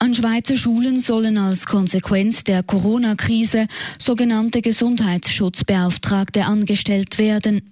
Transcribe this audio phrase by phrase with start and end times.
[0.00, 3.66] An Schweizer Schulen sollen als Konsequenz der Corona-Krise
[3.98, 7.62] sogenannte Gesundheitsschutzbeauftragte angestellt werden.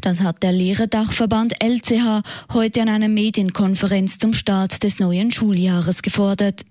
[0.00, 6.62] Das hat der Lehrerdachverband LCH heute an einer Medienkonferenz zum Start des neuen Schuljahres gefordert.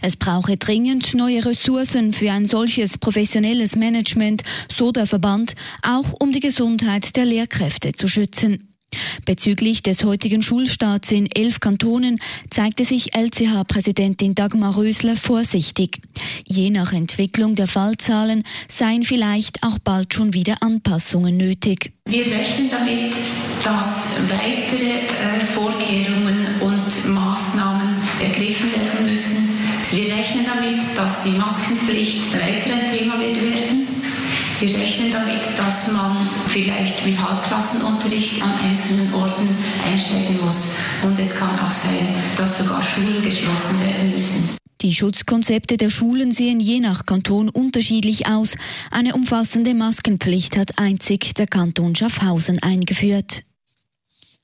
[0.00, 6.30] Es brauche dringend neue Ressourcen für ein solches professionelles Management, so der Verband, auch um
[6.30, 8.71] die Gesundheit der Lehrkräfte zu schützen.
[9.24, 12.18] Bezüglich des heutigen Schulstarts in elf Kantonen
[12.50, 16.00] zeigte sich LCH-Präsidentin Dagmar Rösler vorsichtig.
[16.46, 21.92] Je nach Entwicklung der Fallzahlen seien vielleicht auch bald schon wieder Anpassungen nötig.
[22.06, 23.14] Wir rechnen damit,
[23.62, 29.48] dass weitere äh, Vorkehrungen und Maßnahmen ergriffen werden müssen.
[29.92, 33.81] Wir rechnen damit, dass die Maskenpflicht weiter ein Thema wird werden.
[34.62, 39.48] Wir rechnen damit, dass man vielleicht mit Halbklassenunterricht an einzelnen Orten
[39.84, 40.76] einsteigen muss.
[41.02, 44.56] Und es kann auch sein, dass sogar Schulen geschlossen werden müssen.
[44.80, 48.54] Die Schutzkonzepte der Schulen sehen je nach Kanton unterschiedlich aus.
[48.92, 53.42] Eine umfassende Maskenpflicht hat einzig der Kanton Schaffhausen eingeführt.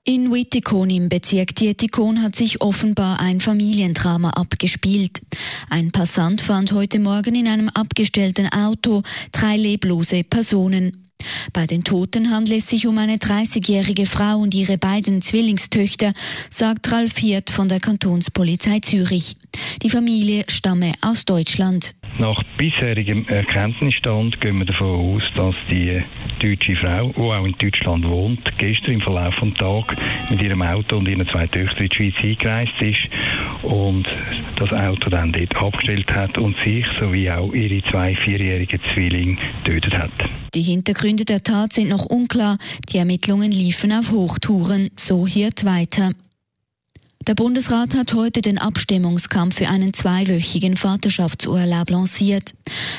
[0.09, 5.20] In Wittikon im Bezirk Dietikon hat sich offenbar ein Familiendrama abgespielt.
[5.69, 11.05] Ein Passant fand heute Morgen in einem abgestellten Auto drei leblose Personen.
[11.53, 16.15] Bei den Toten handelt es sich um eine 30-jährige Frau und ihre beiden Zwillingstöchter,
[16.48, 19.37] sagt Ralf Hirt von der Kantonspolizei Zürich.
[19.83, 21.95] Die Familie stamme aus Deutschland.
[22.19, 26.02] Nach bisherigem Erkenntnisstand gehen wir davon aus, dass die
[26.41, 29.97] deutsche Frau, die auch in Deutschland wohnt, gestern im Verlauf des Tages
[30.28, 34.05] mit ihrem Auto und ihren zwei Töchtern in die Schweiz eingereist ist und
[34.56, 39.94] das Auto dann dort abgestellt hat und sich sowie auch ihre zwei vierjährigen Zwillinge getötet
[39.97, 40.10] hat.
[40.56, 42.59] Die Hintergründe der Tat sind noch unklar.
[42.88, 44.91] Die Ermittlungen liefen auf Hochtouren.
[44.97, 46.10] So hielt weiter.
[47.28, 52.55] Der Bundesrat hat heute den Abstimmungskampf für einen zweiwöchigen Vaterschaftsurlaub lanciert.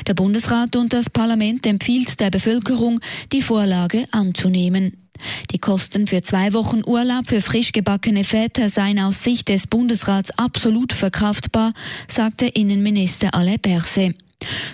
[0.06, 3.00] Der Bundesrat und das Parlament empfiehlt der Bevölkerung,
[3.32, 5.10] die Vorlage anzunehmen.
[5.50, 10.30] Die Kosten für zwei Wochen Urlaub für frisch gebackene Väter seien aus Sicht des Bundesrats
[10.38, 11.74] absolut verkraftbar,
[12.08, 14.16] sagte Innenminister Alain Berset.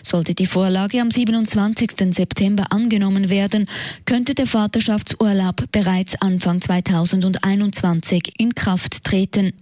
[0.03, 2.13] Sollte die Vorlage am 27.
[2.13, 3.67] September angenommen werden,
[4.05, 9.53] könnte der Vaterschaftsurlaub bereits Anfang 2021 in Kraft treten.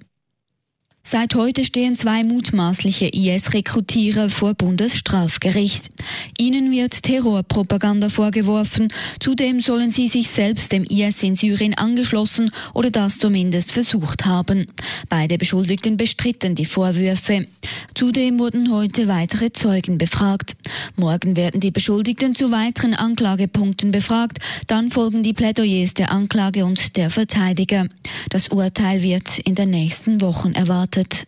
[1.05, 5.89] Seit heute stehen zwei mutmaßliche IS-Rekrutierer vor Bundesstrafgericht.
[6.37, 8.87] Ihnen wird Terrorpropaganda vorgeworfen.
[9.19, 14.67] Zudem sollen sie sich selbst dem IS in Syrien angeschlossen oder das zumindest versucht haben.
[15.09, 17.47] Beide Beschuldigten bestritten die Vorwürfe.
[17.95, 20.55] Zudem wurden heute weitere Zeugen befragt.
[20.95, 24.39] Morgen werden die Beschuldigten zu weiteren Anklagepunkten befragt.
[24.67, 27.87] Dann folgen die Plädoyers der Anklage und der Verteidiger.
[28.33, 31.27] Das Urteil wird in den nächsten Wochen erwartet.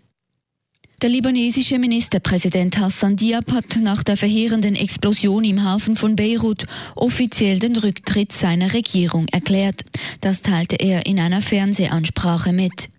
[1.03, 7.59] Der libanesische Ministerpräsident Hassan Diab hat nach der verheerenden Explosion im Hafen von Beirut offiziell
[7.59, 9.83] den Rücktritt seiner Regierung erklärt.
[10.19, 12.89] Das teilte er in einer Fernsehansprache mit.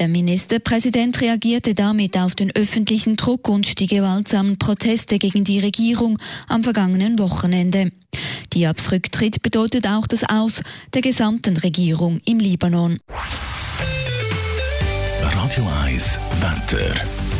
[0.00, 6.18] Der Ministerpräsident reagierte damit auf den öffentlichen Druck und die gewaltsamen Proteste gegen die Regierung
[6.48, 7.90] am vergangenen Wochenende.
[8.54, 10.62] Diabs Rücktritt bedeutet auch das Aus
[10.94, 12.98] der gesamten Regierung im Libanon.
[15.54, 17.31] Radio 1 Wetter.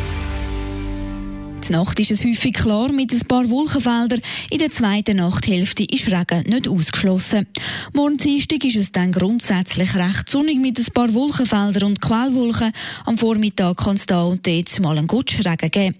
[1.67, 4.19] Die Nacht ist es häufig klar mit ein paar Wolkenfeldern.
[4.49, 7.47] In der zweiten Nachthälfte ist Regen nicht ausgeschlossen.
[7.93, 12.73] Morgen Dienstag ist es dann grundsätzlich recht sonnig mit ein paar Wolkenfeldern und Quellwolken.
[13.05, 15.95] Am Vormittag kann es da und dort mal einen Gutschregen geben.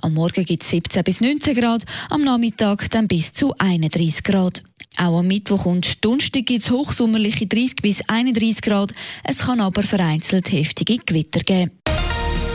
[0.00, 4.62] Am Morgen gibt es 17 bis 19 Grad, am Nachmittag dann bis zu 31 Grad.
[4.96, 8.92] Auch am Mittwoch und Donnerstag gibt es hochsommerliche 30 bis 31 Grad.
[9.24, 11.81] Es kann aber vereinzelt heftige Gewitter geben.